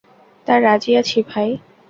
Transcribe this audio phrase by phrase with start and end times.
[0.47, 1.49] তা, রাজি আছি ভাই।